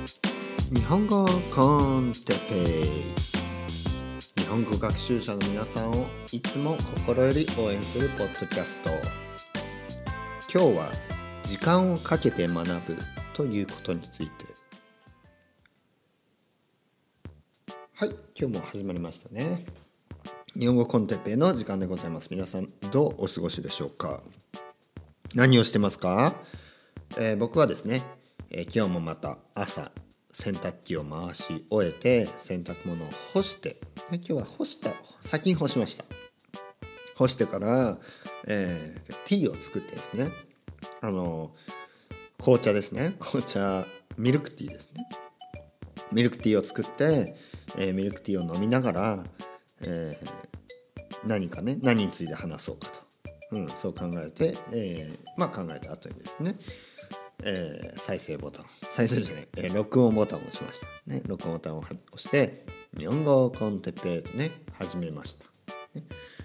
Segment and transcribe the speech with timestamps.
[0.00, 4.42] 日本語コンテペイ。
[4.42, 8.88] 日本語学習者の皆さんをいつも心より応援するポッドキャスト。
[10.52, 10.90] 今日は
[11.44, 12.96] 時間をかけて学ぶ
[13.34, 14.46] ということについて。
[17.94, 18.08] はい。
[18.34, 19.66] 今日も始まりましたね。
[20.58, 22.28] 日本語コンテペイの時間でございます。
[22.30, 24.22] 皆さんどうお過ごしでしょうか？
[25.34, 26.34] 何をしてますか、
[27.18, 28.02] えー、僕はですね、
[28.52, 29.92] え、今日もまた朝
[30.32, 33.76] 洗濯機を回し終えて洗濯物を干して、
[34.10, 36.04] 今日は干した先に干しました。
[37.14, 37.98] 干してから、
[38.48, 40.30] えー、ティーを作ってですね
[41.00, 41.54] あの
[42.40, 43.14] 紅茶ですね。
[43.20, 43.84] 紅茶
[44.16, 45.08] ミルクティーですね。
[46.10, 47.36] ミルクティーを作って、
[47.76, 49.24] えー、ミルクティーを飲みながら、
[49.82, 53.00] えー、何かね何について話そうかと、
[53.52, 56.56] うん、そう考えて、えー、まあ考えた後にですね
[57.42, 58.66] えー、再生ボタン。
[58.94, 60.86] 再生じゃない、えー、録音ボタンを押しました。
[61.06, 61.22] ね。
[61.26, 62.66] 録音ボタンを押して
[62.96, 65.46] 日本語コンテペね始めました、
[65.94, 66.04] ね、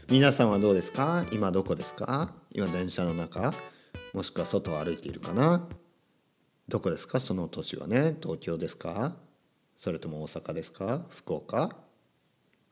[0.09, 1.25] 皆さんはどうですか？
[1.31, 2.33] 今どこですか？
[2.51, 3.53] 今電車の中？
[4.13, 5.67] もしくは外を歩いているかな？
[6.67, 7.19] どこですか？
[7.19, 8.15] その都市はね。
[8.21, 9.15] 東京ですか？
[9.77, 11.05] それとも大阪ですか？
[11.09, 11.75] 福岡？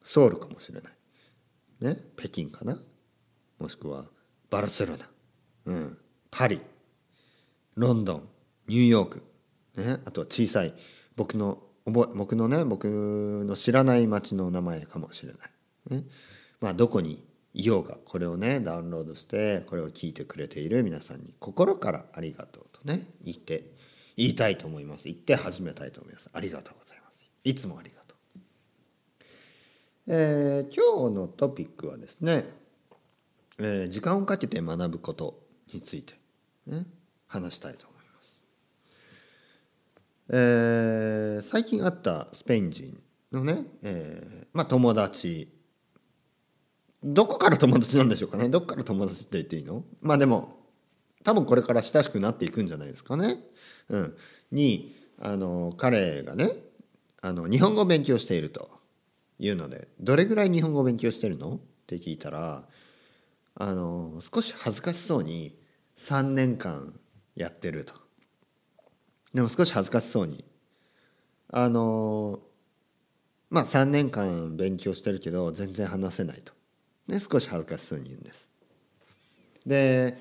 [0.04, 0.94] ソウルかもしれない。
[1.82, 1.98] ね。
[2.18, 2.78] 北京かな？
[3.60, 4.06] もしくは
[4.50, 5.10] バルセロナ？
[5.66, 5.98] うん。
[6.32, 6.62] パリ？
[7.76, 8.30] ロンドン
[8.68, 9.24] ニューヨーク、
[9.76, 10.74] ね、あとは小さい
[11.16, 12.86] 僕の僕のね僕
[13.46, 15.40] の知らない街の名前かもしれな
[15.98, 16.06] い、ね、
[16.62, 23.74] まあどこにいようがこれをねダウンロードしてこれを聞いてくれている皆さんに心からありがとうとね言って
[24.16, 25.06] 言いたいと思います。
[25.06, 26.30] 言って始めたいと思います。
[26.34, 27.26] ありがとうございます。
[27.44, 28.40] いつもありがとう、
[30.08, 32.46] えー、今日のトピックはですね、
[33.58, 35.40] えー、時間をかけて学ぶこと
[35.74, 36.14] について。
[36.68, 36.86] ね。
[37.34, 38.46] 話したいと思います。
[40.30, 45.52] えー、最近会ったスペイン人のね、えー、まあ友達。
[47.04, 48.50] どこから友達なんでしょうかね。
[48.50, 49.84] どこから友達って言っていいの？
[50.02, 50.60] まあでも
[51.24, 53.40] 多分これから親しくなっていくんじゃないですかね。
[53.90, 54.16] うん、
[54.52, 56.52] にあの彼がね
[57.22, 58.70] あの日本語を勉強していると
[59.40, 61.56] いうのでどれぐらい日本語を勉強してるの？
[61.56, 62.64] って聞いたら
[63.56, 65.58] あの少し恥ずかしそうに
[65.98, 66.94] 3年間
[67.36, 67.94] やってると。
[69.34, 70.44] でも少し恥ずかしそうに。
[71.50, 72.40] あの
[73.50, 76.54] まあ3年間勉強してるけど全然話せないと。
[77.08, 78.50] で少し恥ずかしそうに言うんです。
[79.66, 80.18] で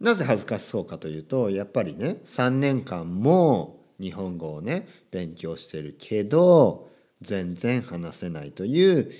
[0.00, 6.88] なぜ恥ずかしそうかというとやっぱりね3年間も日本語をね勉強してるけど
[7.20, 9.12] 全然話せないという、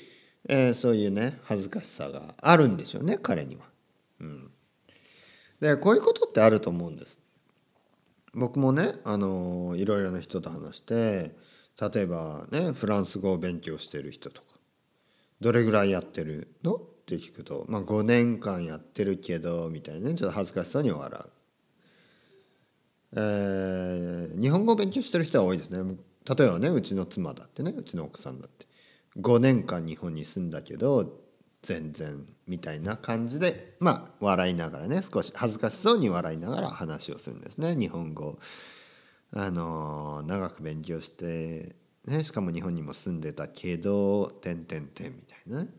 [0.49, 3.62] えー、そういうね恥ずかしさがあるんでしょうね彼には。
[4.21, 4.50] うん、
[5.60, 7.19] でこういうことってあると思うんです。
[8.32, 11.34] 僕もねあのいろいろな人と話して
[11.81, 14.48] 例えばねフランス語を勉強してる人とか
[15.41, 16.75] どれぐらいやってるの？
[16.75, 21.31] って聞くと、まあ、5年間やってるけどみたいなねちょっと恥ずかしさに笑う。
[23.12, 25.97] えー、日本語を勉強してる人は多いですね。
[26.25, 28.66] 例えばねうちの妻だってねうちの奥さんだって
[29.19, 31.19] 5年間日本に住んだけど
[31.62, 37.76] 全然みたいな感じでまあ笑いながらね少し恥ずかしそうに笑いながら話をするんですね。
[37.76, 38.38] 日本語。
[39.32, 45.71] あの長く勉強して、ね、しかも日本にも住んでたけど「てんてんてん」みたいなね。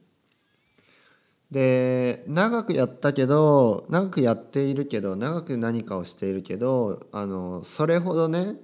[1.52, 8.56] で長くやったけど長くやっているけど長く何かをしているけどあのそれほどね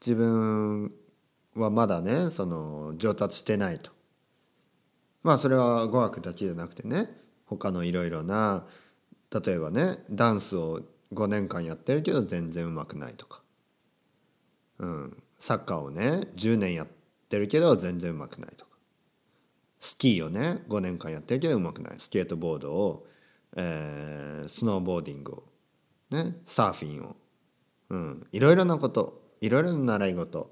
[0.00, 0.92] 自分
[1.56, 3.90] はまだねその上達してないと。
[5.22, 7.08] まあそれは語学だけじゃなくてね
[7.46, 8.64] 他のいろいろな
[9.30, 10.80] 例えばねダンスを
[11.12, 13.42] 5年間やってるけど全然うまくないとか、
[14.78, 16.88] うん、サッカーをね10年やっ
[17.28, 18.70] てるけど全然うまくないとか。
[19.80, 21.96] スキーをね5年間やってるけどうまくない。
[21.98, 23.06] スケートボードを、
[23.56, 25.42] えー、スノーボーディングを、
[26.10, 27.16] ね、サーフィンを、
[27.88, 29.20] うん、いろいろなこと。
[29.40, 30.50] いろいろな習い事、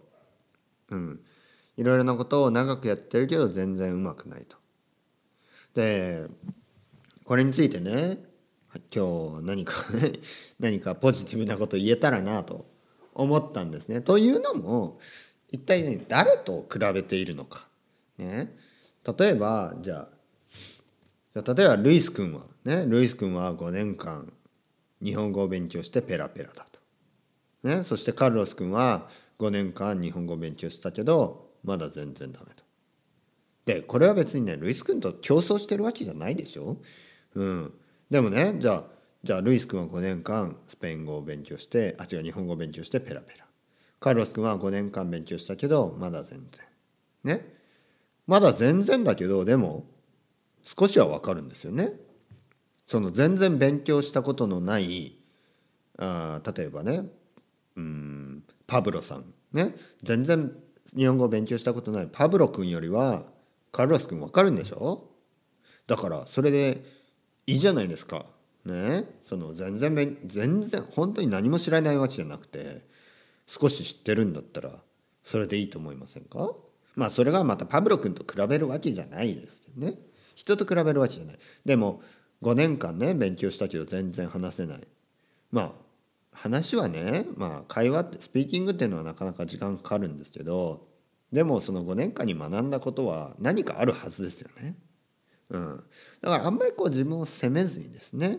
[0.91, 1.21] うん、
[1.79, 4.57] いろいろなことを長くやってるけど全然うまくないと。
[5.75, 6.27] で
[7.25, 8.19] これについてね
[8.93, 9.87] 今日何か
[10.59, 12.67] 何かポジティブなこと言えたらなと
[13.15, 14.01] 思ったんですね。
[14.01, 14.99] というのも
[15.51, 17.69] 一体、ね、誰と比べているのか。
[18.19, 18.57] ね、
[19.19, 20.09] 例えばじゃ
[21.35, 24.33] あ例えばルイス君はねルイス君は5年間
[25.01, 26.81] 日本語を勉強してペラペラだと。
[27.69, 29.09] ね、そしてカルロス君は
[29.39, 32.65] 5年間日本語を勉強したけどまだ全然ダメと。
[33.67, 36.79] でこれは別にねルイス君と競争してるわけじゃないでしょ？
[37.35, 37.75] うん、
[38.11, 38.85] でもねじゃあ
[39.23, 43.45] じゃあルイス君は5年間スペイン語を勉強してあ違う日本語を勉強してペラペラ。
[44.01, 46.65] カルロス君は5年間勉強したけどまだ全然
[47.25, 47.59] ね？
[48.27, 49.85] まだ全然だけどでも
[50.65, 51.93] 少しは分かるんですよね。
[52.87, 55.19] その全然勉強したことのない
[55.99, 57.03] あ例えばね
[57.77, 59.75] うんパブロさんね？
[60.03, 60.53] 全然
[60.97, 63.25] 日本語を勉強したことないパブロ君よりは
[63.73, 65.09] カルロス君分かるんでしょ？
[65.87, 66.83] だからそれで
[67.47, 68.27] いいじゃないですか。
[68.65, 69.05] ね？
[69.25, 72.83] その全然全然本当に何も知らないわけじゃなくて
[73.47, 74.71] 少し知ってるんだったら
[75.23, 76.53] それでいいと思いませんか？
[76.97, 79.99] まあそれがまたパブロ君と比べるわけじゃないですけどね。
[80.35, 81.39] 人と比べるわけじゃない。
[81.65, 82.03] でも
[82.43, 84.81] 5年間ね勉強したけど全然話せない。
[85.51, 85.73] まあ
[86.41, 90.87] 話はねまあ会話スピーキングっていうのはなかなか時間かかるんですけど
[91.33, 94.77] でもその5年間に学んだことは何かあるはずですよね。
[95.51, 95.85] うん、
[96.21, 98.39] だからあんまりこう自分を責めずにですね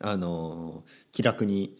[0.00, 1.78] あの気楽に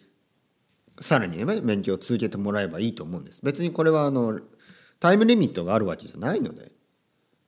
[1.01, 4.41] さらにね勉強を続けてもらえばいいと思うんです別にこれはあの
[5.01, 6.73] タイムリミットがあるわけじゃないので、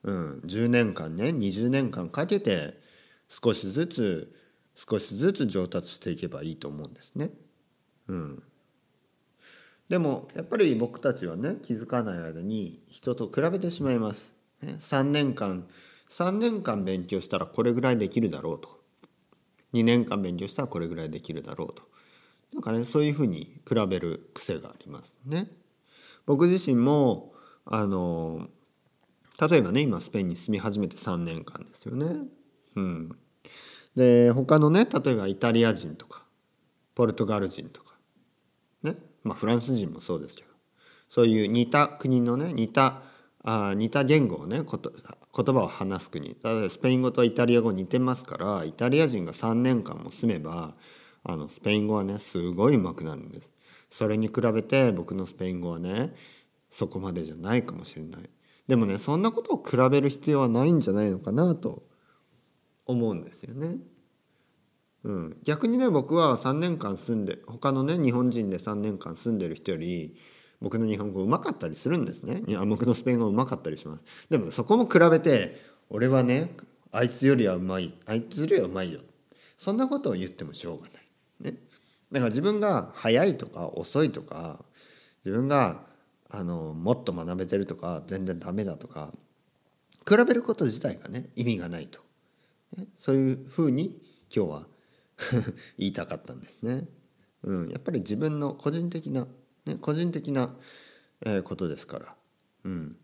[0.03, 2.79] うん、10年間ね20年間かけて
[3.27, 4.35] 少しずつ
[4.75, 7.31] 少しずつ上達していけばいいと思うんですね。
[8.09, 8.43] うん、
[9.87, 14.33] でもやっぱり僕たちはね気づかない間に人と比べてしまいます。
[14.61, 15.67] ね、3年間
[16.09, 18.81] 3年間勉強したらこれぐらいできるだろうと
[19.73, 21.83] 2年間勉強したらこれぐらいできるだろうと
[22.51, 25.47] なんかねそういうふうに比べる癖がありますね。
[26.25, 27.33] 僕自身も
[27.65, 28.47] あの
[29.39, 32.27] 例えばね今スペインに住み始めて3年間ですよね。
[32.75, 33.15] うん、
[33.95, 36.23] で他のね例えばイタリア人とか
[36.95, 37.93] ポルトガル人とか
[39.23, 40.49] まあフランス人もそうですけど
[41.09, 43.01] そういう似た国のね似た
[43.43, 50.75] あ似た言語をねこと言葉を話す国例えばスペイン語とイタリア語似てますからイタリア人が3年間も住めば
[51.23, 53.53] あのスペイン語はねすごい上手くなるんです。
[53.91, 56.13] それに比べて僕のスペイン語はね
[56.69, 58.29] そこまでじゃないかもしれない。
[58.67, 61.83] でもねそんなことを比べる必要はないんじゃないのかなと
[62.85, 63.77] 思うんですよね。
[65.03, 70.15] うん、逆にね僕は3年間住んで他のね日本人で3年間住んでる人より
[70.61, 72.41] 僕の日本語うまかったりするんですね。
[72.47, 74.03] いや僕のスペイン語うまかったりします。
[74.29, 76.51] でもそこも比べて俺はね
[76.91, 78.99] あいつよりはうまいあいつよりはうまいよ。
[79.57, 81.51] そんなことを言ってもしょうがない。
[81.51, 81.57] ね。
[82.11, 84.59] だから自分が早いとか遅いとか
[85.23, 85.83] 自分が
[86.29, 89.13] あのもっと学べてるとか全然ダメだとか
[90.07, 92.01] 比べること自体がね意味がないと、
[92.77, 94.01] ね、そういうふうに
[94.33, 94.63] 今日は
[95.77, 96.87] 言いたかったんですね。
[97.43, 99.27] うん、やっぱり自分の個人的な
[99.65, 100.55] ね、個人的な、
[101.25, 102.15] えことですから。
[102.63, 102.95] うん、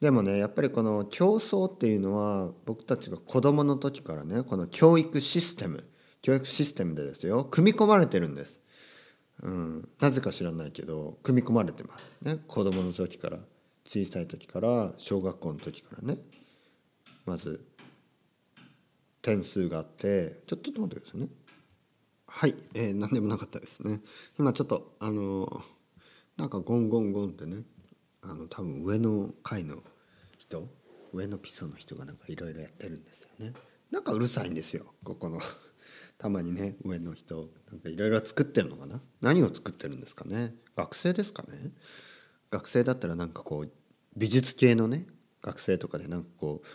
[0.00, 5.84] でもねやっぱりこの競争っていうのは僕たちが子どもの時からねこの教育システム
[6.22, 8.60] 教育システムでですよ組み込まれてるんです。
[9.42, 13.38] うん、なぜか知らないけど組み込まれてますね子どもの時から
[13.84, 16.18] 小さい時から小学校の時からね
[17.26, 17.64] まず
[19.22, 21.28] 点数があってちょちょっと待ってくださいね
[22.36, 24.00] はい、えー、何でもなかったですね。
[24.40, 25.60] 今ちょっとあのー
[26.36, 27.58] なんかゴンゴンゴンってね
[28.22, 29.84] あの多分上の階の
[30.36, 30.66] 人
[31.12, 33.52] 上のピソの人がなんかいろいろやってるんですよね。
[33.92, 34.86] なんかうるさいんですよ。
[35.04, 35.40] ここの
[36.18, 39.00] たまにね上の人なんかいろいろ作ってるのかな？
[39.20, 40.56] 何を作ってるんですかね？
[40.74, 41.70] 学生ですかね？
[42.50, 43.70] 学生だったらなんかこう
[44.16, 45.06] 美術系のね
[45.40, 46.66] 学生とかでなんかこう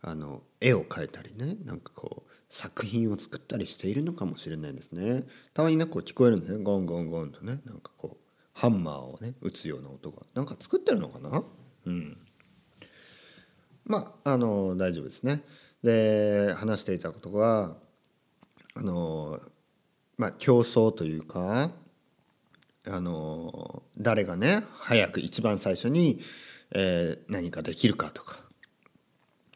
[0.00, 5.24] あの絵を描いたりねなんかこう作品を作ったりしているのかもしれないですね。
[5.52, 6.62] たまにねこう聞こえるんですね。
[6.62, 10.22] ゴンゴンゴンとねなんかこうハンマーをね打つような音が。
[10.34, 11.42] なんか作ってるのかな？
[11.86, 12.16] うん。
[13.84, 15.42] まああの大丈夫ですね。
[15.82, 17.76] で話していたことは
[18.74, 19.40] あの
[20.16, 21.70] まあ競争というか
[22.86, 26.20] あの誰がね早く一番最初に、
[26.70, 28.43] えー、何かできるかとか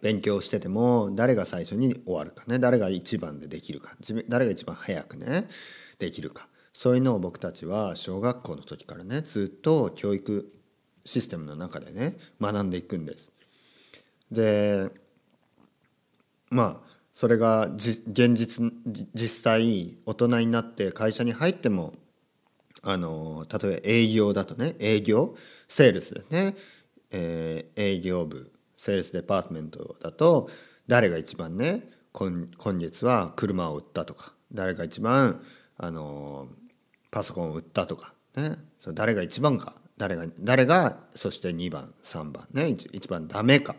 [0.01, 2.59] 勉強してても誰が最初に終わるかね。
[2.59, 3.97] 誰が一番でできるか。
[4.29, 5.49] 誰が一番早くね
[5.99, 6.49] できるか。
[6.73, 10.53] そういうのを僕たちは小学校の時からねずっと教育
[11.05, 13.33] システムの中でね学んでいくんです。
[14.31, 14.89] で
[16.51, 18.73] まあそれが現実
[19.15, 21.95] 実際大人になって会社に入っても
[22.83, 25.35] あの例えば営業だとね営業
[25.67, 26.57] セールスですね、
[27.11, 28.53] えー、営業部。
[28.79, 30.49] sales department だと
[30.87, 31.83] 誰が一番ね
[32.13, 35.43] 今今月は車を売ったとか誰が一番
[35.77, 36.49] あの
[37.11, 38.57] パソコンを売ったとかね。
[38.95, 42.65] 誰が一番か誰が誰がそして2番3番ね。
[42.65, 43.75] 1, 番ダメか、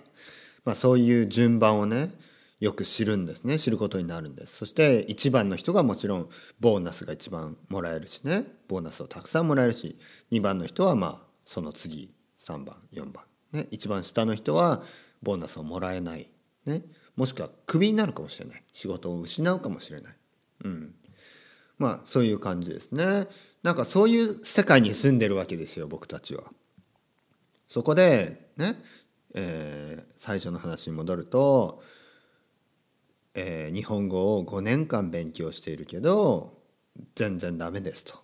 [0.66, 2.12] まあ、そういう順番をね
[2.60, 3.58] よく知るんですね。
[3.58, 4.58] 知ることになるんです。
[4.58, 6.30] そして1番の人がもちろん
[6.60, 8.46] ボーナスが一番もらえるしね。
[8.68, 9.98] ボーナスをたくさんもらえるし
[10.32, 14.84] 2番の人はまあその次3番4番、ね、一番下の人は
[15.22, 16.30] ボーナスをもらえない、
[16.66, 16.84] ね、
[17.16, 20.14] もしくはクビになるかもしれない仕事を失うかもしれない、
[20.66, 20.96] うん、
[21.78, 23.28] まあそういう感じですね
[23.64, 26.44] なんかそういう世界に住んでるわけですよ僕たちは。
[27.68, 28.82] そこでね、
[29.34, 31.84] えー、最初の話に戻ると
[33.42, 36.58] えー、日本語を5年間勉強しているけど
[37.16, 38.16] 全然ダメですと。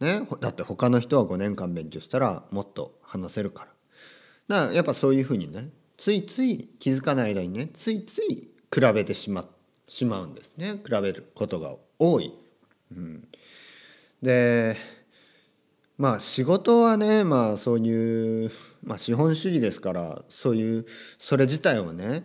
[0.00, 3.70] ね、だって他の人は5年間勉強したらもっと話せるから。
[4.48, 9.44] だからやっぱそういうふうにねついつい気づかない間にねついつい比べてしま
[9.86, 10.72] しまうんですね。
[10.84, 12.32] 比べることが多い。
[12.92, 13.28] うん、
[14.22, 14.76] で
[15.96, 18.52] まあ仕事はねまあそういう、
[18.82, 20.86] まあ、資本主義ですからそういう
[21.18, 22.24] それ自体をね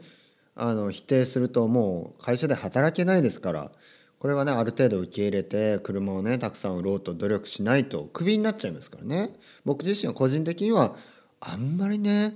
[0.56, 3.72] あの否定するともう会社で働けないですから
[4.20, 9.32] これはねある程度受け入れて車をねたくさん売ろうと努力しないとクビになっちゃいますからね。
[9.66, 10.96] 僕自身は個人的には
[11.46, 12.36] あんまりね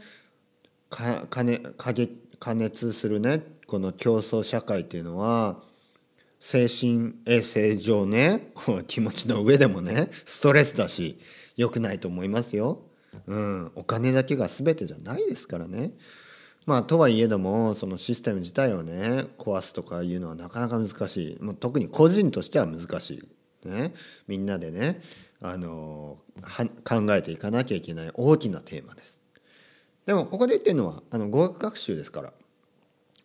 [0.89, 1.43] か加
[2.39, 5.57] 加熱するねこの競争社会っていうのは
[6.39, 11.19] 精神衛生上ねこう気持ちの上でもねストレスだし
[11.55, 12.81] 良くないと思いますよ。
[13.25, 15.93] うん、お金だけが全てじゃないですからね。
[16.67, 23.23] まあとはいえどもそのシステム自体をね壊すとかいうのはなかなか難しい、まあ、特に個人としては難し
[23.65, 23.93] い、ね、
[24.27, 25.01] みんなでね
[25.41, 26.17] あの
[26.84, 29.20] 考えていかなきゃいけない大きなテーマです。
[30.06, 32.34] でもここで言ってるのはあの語学学習ですから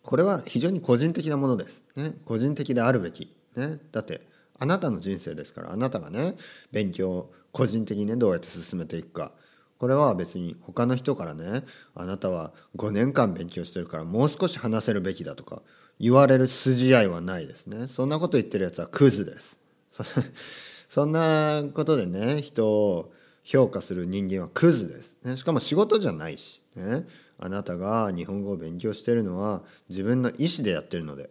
[0.02, 1.84] これは非常に個人的なものです。
[1.96, 4.22] ね、個人的であるべき、ね、だって
[4.58, 6.36] あなたの人生ですからあなたがね
[6.70, 9.32] 勉強個人的にねどうやって進めていくか。
[9.78, 11.64] これは別に他の人からね
[11.96, 15.60] あなたは5年間勉強してるからもう少し話せるべきだとか
[15.98, 17.88] 言われる筋合いはないですね。
[17.88, 19.58] そんなこと言ってるやつはクズです。
[20.92, 23.12] そんなことでね人を
[23.44, 27.06] 評価する人間はクズです、ね、しかも仕事じゃないし、ね、
[27.38, 31.30] あなたが日本語を勉強してるのは自分の意思でやってるので。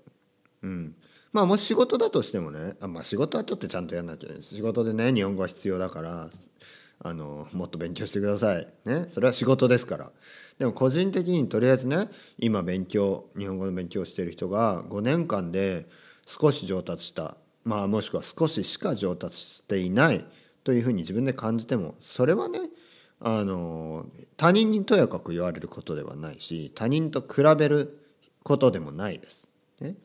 [0.63, 0.95] うん。
[1.31, 6.27] まあもし仕事だとしてもねあまあ仕事はちょっとちゃんとやんなきゃいけない仕事でね日本語は必要だから
[7.03, 8.67] あのもっと勉強してください。
[8.85, 10.11] ねそれは仕事ですから。
[10.57, 15.85] でも個人的にとりあえずね今勉強日本語の勉強してる人が5年間で
[16.25, 20.25] 少し上達したまあもしくは少ししか上達していない
[20.63, 22.59] というふうに自分で感じてもそれはね
[23.19, 27.99] あの他人にとやかく言われることではないし他人と比べる
[28.43, 29.47] ことでもないです。
[29.79, 29.95] ね、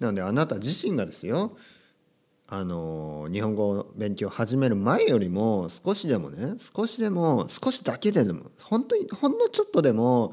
[0.00, 1.56] なのであなた自身がですよ
[2.48, 10.32] あの日本語を勉強を始める前よりも少しでもね少しでも少しだけでも本当にほんのちょっとでも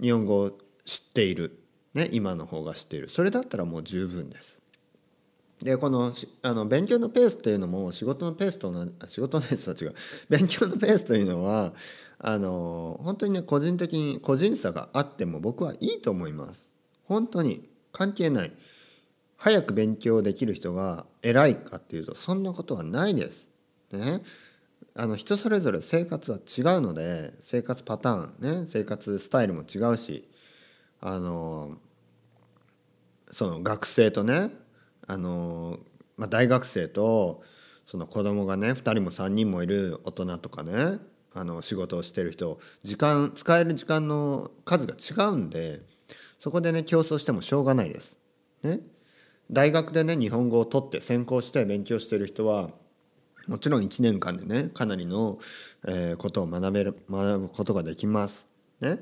[0.00, 1.58] 日本語を知っている、
[1.94, 4.57] ね、今の方が知っているそれだったらもう十分です。
[5.62, 6.12] でこの
[6.42, 9.94] あの勉強のペースっていうのも仕事のペースと同じ仕事のペースと違う
[10.28, 11.74] 勉強のペースというのは
[12.18, 16.68] あの本当にね個人的に個人差があっても僕はいいと思います。
[17.04, 18.52] 本当に関係ない。
[19.36, 23.48] 早く勉強できる人が偉いかっていうとそんなことはないです。
[23.92, 24.22] ね、
[24.94, 30.28] あの人それぞれ生活は違うので生活パターンね生活スタイルも違うし
[31.00, 31.78] あの
[33.30, 34.50] その学生とね
[35.08, 35.80] あの、
[36.16, 37.42] まあ、大学生と
[37.86, 40.98] その子供がね2人も3人もいる大人とかね
[41.34, 45.82] あの仕事をしてる人時間使える時間の数が違うんで
[46.38, 48.18] そこでね競争してもしょうがないです。
[48.62, 48.80] ね、
[49.50, 52.70] 大学でね日本語を取って専攻して勉強してる人は
[53.46, 55.38] もちろん1年間でねかなりの、
[55.86, 58.46] えー、ことを学べる学ぶことができます。
[58.80, 59.00] ね、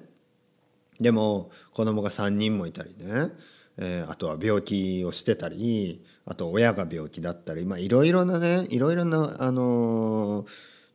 [1.00, 3.32] でも子供が3人もいたりね、
[3.78, 10.46] えー、あとは病気をしてたりあと親が病気だったりいろいろなねいろいろな、あのー、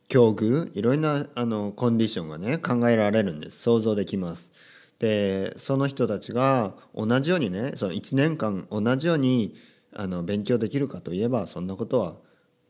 [0.08, 4.50] 境遇いろいろなあのコンディションがね考えられるんです想像できます。
[4.98, 9.56] でその人たちが同じようにねその1年間同じように
[9.92, 12.14] あの勉強できるかといえばそんなことは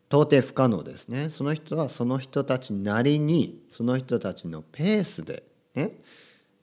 [0.08, 1.30] 到底不可能ですね。
[1.30, 5.42] その人はその人たちなりにその人たちのペースで
[5.74, 6.00] ね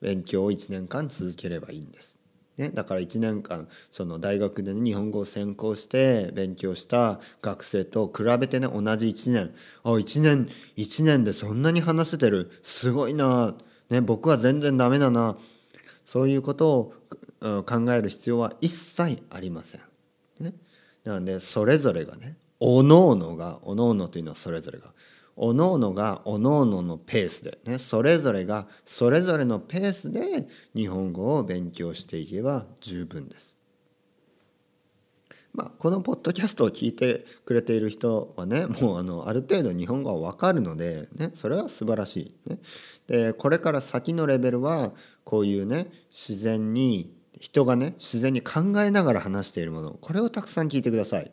[0.01, 2.18] 勉強を1年間続ければいいんです。
[2.59, 9.53] ね、だから1年間その大学で、ね、日本語を専攻して勉強した学生と比べてね同じ1年。
[9.83, 12.51] あ1年1年でそんなに話せてる。
[12.61, 13.55] すごいな、
[13.89, 15.37] ね、僕は全然ダメだな。
[16.03, 16.93] そういうこと
[17.41, 19.81] を考える必要は一切ありません。
[20.41, 20.53] ね、
[21.05, 24.91] なのでそれぞれがねおのおのがおのおのというのはそれぞれが
[25.41, 33.57] おのおのがおのおののペースで、ね、それぞれがそれぞれのペースで日本語を勉強していけば十分です。
[35.53, 42.59] まあ、このポッドキャストを聞いてくれている人はねもうあのある程度日本語は分かるので、ね、それは素晴らしい、ね。
[43.07, 44.91] でこれから先のレベルは
[45.23, 51.31] こういうね自然に人がね自然に考えながら話しているものこれをたくさん聞いてください。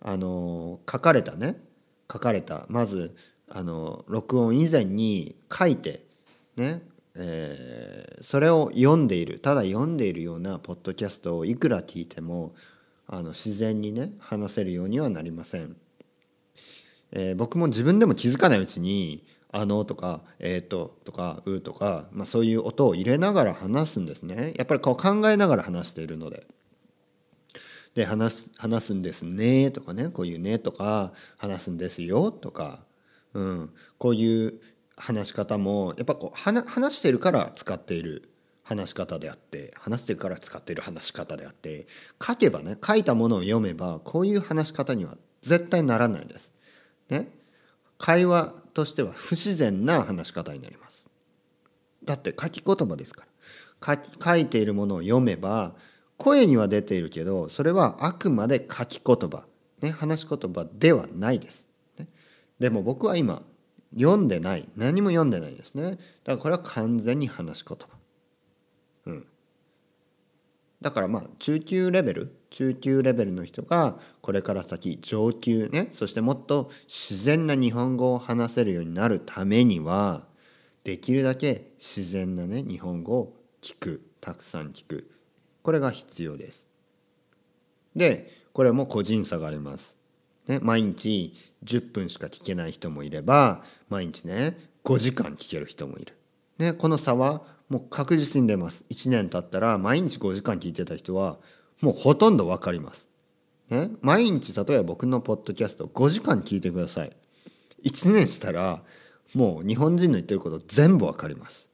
[0.00, 1.60] あの書かれたね
[2.12, 2.66] 書かれた。
[2.68, 3.14] まず
[3.48, 6.04] あの録音以前に書いて
[6.56, 6.82] ね
[7.14, 9.38] えー、それを読んでいる。
[9.38, 12.54] ただ読んでいるようなポッドキャストをいくら聞いても
[13.06, 15.76] あの自然にね話せるようにはなりません、
[17.12, 24.54] えー、僕も自分でも気づかないうちに「あの」とか「えーと」とか「う」とか、まあ、そういう音を入れながら話すんですね。
[24.56, 26.46] やっぱりこう考えながら話しているので。
[27.94, 32.80] で話す話すんですねとかねこういうねとか話すんですよとか、
[33.34, 34.54] うん、こういう
[34.96, 38.30] 話し方もやっぱこう話してるから使っている
[38.62, 41.86] 話し方であって話してるから使っている話し方であって
[42.24, 46.52] 書けばね書いたものを読めばこういう話し方には絶対ならないです。
[47.10, 47.28] ね、
[47.98, 51.08] 会話としては不自然な話し方になります。
[52.04, 53.24] だって書き言葉ですか
[53.80, 55.74] ら書書いているものを読めば
[56.22, 59.44] 声には出ているけどそれはあくまで書き言葉、
[59.80, 61.66] ね、話し言葉ではないです。
[61.98, 62.06] ね、
[62.60, 63.42] でも僕は今
[63.98, 64.68] 読んでない。
[64.76, 65.82] 何も読んでないですね。
[65.82, 67.86] だからこれは完全に話し言葉。
[69.06, 69.26] うん、
[70.80, 72.36] だからまあ中級レベル？
[72.50, 80.26] 中級レベルの人がこれから先上級ねそしてもっと自然な日本語を話せるようになるためには
[80.84, 84.02] できるだけ自然なね日本語を聞く。
[84.20, 85.10] たくさん聞く。
[85.62, 86.66] これが必要です。
[87.94, 89.96] でこれも個人差があります。
[90.46, 96.16] ね、毎日10分しか聞けない人もいれば毎日ね5時間聞ける人もいる。
[96.58, 98.84] ね、この差はもう確実に出ます。
[98.90, 101.38] 1年経ったら毎日5時間聞いてた人は
[101.80, 103.08] もうほとんど分かります。
[103.70, 107.16] ね、毎日例えば僕のポッドキャスト5時間聞いてください。
[107.84, 108.82] 1年したら
[109.34, 111.68] もう日本人の言ってること全部分かります。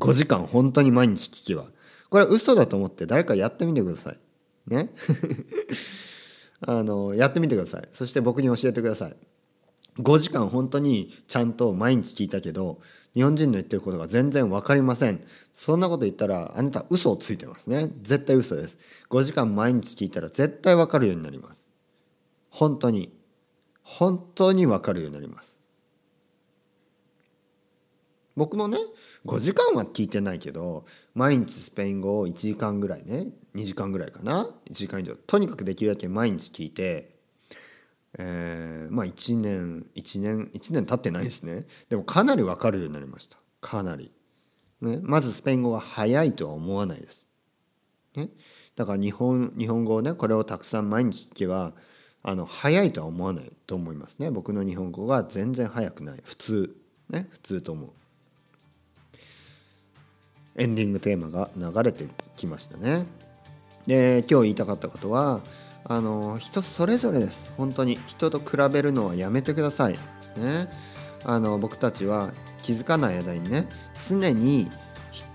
[0.00, 1.66] 5時間本当に毎日聞けば。
[2.10, 4.18] これは嘘だと思って誰かやってみてください。
[4.66, 4.90] ね？
[6.60, 7.88] あの、やってみてください。
[7.92, 9.16] そして僕に教えてください。
[9.98, 12.80] 5時間本当にちゃんと毎日聞いたけど、
[13.14, 15.24] 日本人の言ってることが全然分かりません。
[15.52, 17.90] そんなこと言ったら、あなた嘘をついてますね。
[18.02, 18.76] 絶対嘘です。
[19.08, 21.70] 5時間毎日聞いたら絶対分かるようになります。
[22.50, 23.12] 本当に。
[23.82, 25.56] 本当に分かるようになります。
[28.36, 28.76] 僕もね、
[29.26, 30.84] 5時間は聞いてないけど
[31.14, 35.14] 毎日スペイン語を1時間ぐらいね2時間ぐらいかな？1時間以上。
[35.26, 37.16] とにかくできるだけ毎日聞いて
[38.18, 41.66] えー、まあ1年1年1年経ってないですね。
[41.88, 43.36] でもかなり分かるようになりました。
[43.60, 44.10] かなり、
[44.80, 47.26] ね、まずスペイン語は早いとは思わないです、
[48.14, 48.28] ね、
[48.76, 51.72] だから日本日本語をねこれをたくさん毎日聞けば
[52.22, 54.30] あの早いとは思わないと思いますね。
[54.30, 56.20] 僕の日本語が全然早くない。
[56.24, 56.76] 普通。
[57.10, 57.28] ね。
[57.30, 57.90] 普通と思う。
[60.56, 63.06] エンディングテーマが流れてきましたね。
[63.86, 65.40] で今日言いたかったことは
[65.84, 67.52] あの人それぞれです。
[67.56, 67.98] 本当に。
[68.06, 69.94] 人と比べるのはやめてください。
[70.36, 70.68] ね、
[71.24, 72.30] あの僕たちは
[72.62, 73.68] 気づかない間にね
[74.08, 74.68] 常に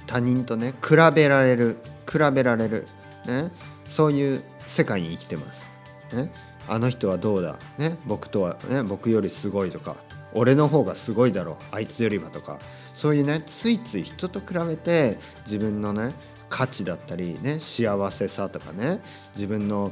[0.06, 1.78] 他人とね比べられる。
[2.12, 2.88] 比べられる、
[3.26, 3.52] ね、
[3.86, 5.70] そういう世界に生きてます。
[6.14, 6.30] ね、
[6.68, 9.96] あの人はどうだ、ね、僕とは、ね、僕よりすごいとか
[10.34, 11.56] 俺の方がすごいだろう。
[11.72, 12.60] あいつよりはとか。
[12.94, 16.14] そういうねついつい人と比べて自分のね
[16.50, 19.00] 価値だったりね幸せさとかね
[19.36, 19.92] 自分の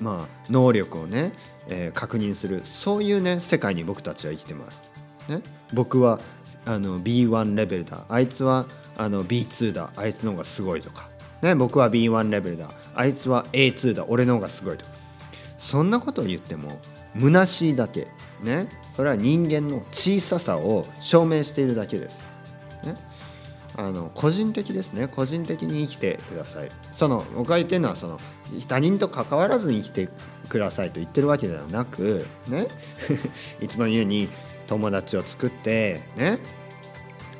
[0.00, 1.32] まあ能力をね、
[1.68, 4.90] えー、確認するそういうね世界に僕たちは生きてます。
[5.28, 6.18] ね、僕は
[6.64, 8.04] あの B1 レベルだ。
[8.08, 9.90] あいつはあの B2 だ。
[9.96, 11.08] あいつの方がすごいとか、
[11.42, 12.70] ね、僕は B1 レベルだ。
[12.94, 14.04] あいつは A2 だ。
[14.08, 14.92] 俺の方がすごいとか。
[15.58, 16.80] そんなことを言っても
[17.18, 18.08] 虚しいだけ。
[18.42, 22.26] ねそれは人間の小ささを証明しているだけです、
[23.76, 25.08] あの個人的ですね。
[25.08, 26.70] 個人的に生きてください。
[26.92, 28.18] その僕が言ってるのはその
[28.68, 30.08] 他人と関わらずに生きて
[30.48, 32.68] くださいと言ってるわけではなくね。
[33.62, 34.28] いつも言うに
[34.66, 36.38] 友達を作ってね。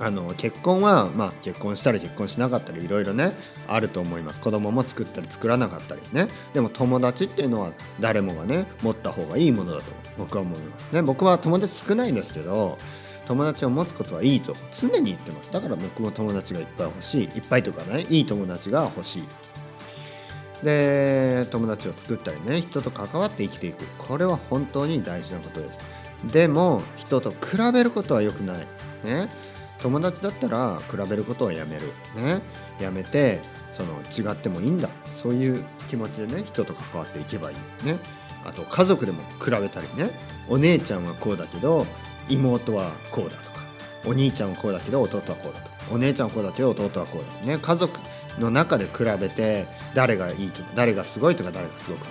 [0.02, 3.36] あの結婚はまあ結婚したり結婚しなかったりいろいろね
[3.68, 4.40] あると思います。
[4.40, 6.28] 子供も作ったり作らなかったりね。
[6.54, 9.84] でも友達っていうのは誰もがね持った方がいいものだと
[10.16, 10.90] 僕は思います。
[10.92, 11.02] ね。
[11.02, 12.78] 僕は友達少ないんですけど
[13.30, 15.52] 友達を持つことはいいと常に言ってます。
[15.52, 17.24] だから僕も友達がいっぱい欲しい。
[17.26, 18.22] いっぱいとかねい。
[18.22, 19.22] い友達が欲しい。
[20.64, 23.84] で友達を作ったりね人と関わって生きていく。
[23.98, 25.78] これは本当に大事なことです。
[26.32, 28.66] でも人と比べることは良くない。
[29.04, 29.28] ね。
[29.78, 31.82] 友達だったら比べることをやめる。
[32.16, 32.40] ね。
[32.80, 33.38] やめて
[33.76, 34.88] その違ってもいいんだ。
[35.22, 37.86] そういう気持ちでね人と関わっていけばいい。
[37.86, 37.96] ね。
[38.44, 40.10] あと家族でも比べたりね。
[40.48, 41.86] お姉ちゃんはこうだけど
[42.28, 43.60] 妹はこうだとか
[44.06, 47.98] お兄ちゃんはこうだけど弟はこうだとかお姉ちゃんはこうだけど弟はこうだね家族
[48.38, 52.10] の中で比べて誰がいいとか誰がすごいとか誰がすごくな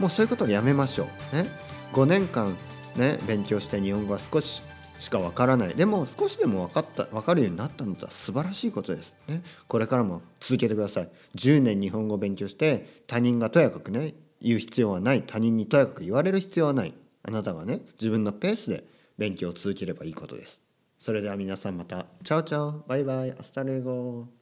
[0.00, 1.46] もうそういうことをやめましょうね。
[1.92, 2.56] 5年間
[2.96, 4.62] ね勉強して日本語は少し
[4.98, 5.74] しかわからない。
[5.74, 9.42] でも少しでも分かった分かるようになったのとは素晴らしいことですね。
[9.68, 11.08] これからも続けてください。
[11.36, 15.22] 10年日本語を勉強して他人がとやかくね言う必要はない。
[15.22, 16.94] 他人にとやかく言われる必要はない。
[17.22, 18.84] あなたがね自分のペースで
[19.20, 20.62] 勉強を続ければいいことです。
[20.98, 22.06] それでは皆さんまた。
[22.24, 22.72] Chao chao。
[22.88, 23.32] バイバイ。
[23.38, 24.39] Hasta luego